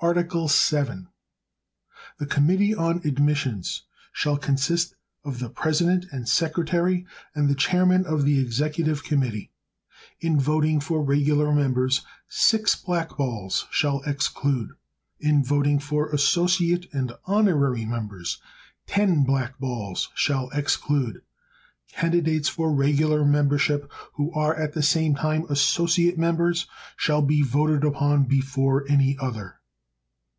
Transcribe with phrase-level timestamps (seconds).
[0.00, 1.06] Article VII.
[2.18, 4.94] The Committee on Admissions shall consist
[5.24, 9.50] of the President and Secretary and the Chairman of the Executive Committee.
[10.20, 14.72] In voting for regular members, six blackballs shall exclude.
[15.20, 18.42] In voting for associate and honorary members,
[18.86, 21.22] ten blackballs shall exclude.
[21.88, 27.84] Candidates for regular membership who are at the same time associate members shall be voted
[27.84, 29.60] upon before any other.